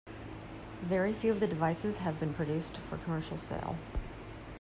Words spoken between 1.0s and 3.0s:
few of the devices have been produced for